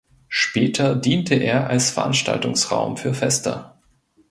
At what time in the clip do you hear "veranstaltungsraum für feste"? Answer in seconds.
1.91-3.73